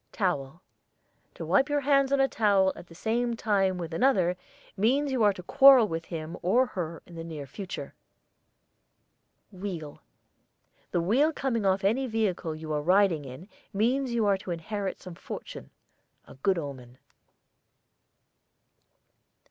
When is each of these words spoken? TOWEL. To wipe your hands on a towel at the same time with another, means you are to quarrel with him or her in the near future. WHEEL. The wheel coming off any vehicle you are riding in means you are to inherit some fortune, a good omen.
TOWEL. 0.11 0.63
To 1.35 1.45
wipe 1.45 1.69
your 1.69 1.81
hands 1.81 2.11
on 2.11 2.19
a 2.19 2.27
towel 2.27 2.73
at 2.75 2.87
the 2.87 2.95
same 2.95 3.35
time 3.35 3.77
with 3.77 3.93
another, 3.93 4.35
means 4.75 5.11
you 5.11 5.21
are 5.21 5.31
to 5.33 5.43
quarrel 5.43 5.87
with 5.87 6.05
him 6.05 6.35
or 6.41 6.65
her 6.65 7.03
in 7.05 7.13
the 7.13 7.23
near 7.23 7.45
future. 7.45 7.93
WHEEL. 9.51 10.01
The 10.89 11.01
wheel 11.01 11.31
coming 11.31 11.67
off 11.67 11.83
any 11.83 12.07
vehicle 12.07 12.55
you 12.55 12.73
are 12.73 12.81
riding 12.81 13.25
in 13.25 13.47
means 13.73 14.11
you 14.11 14.25
are 14.25 14.39
to 14.39 14.49
inherit 14.49 14.99
some 14.99 15.13
fortune, 15.13 15.69
a 16.25 16.33
good 16.33 16.57
omen. 16.57 16.97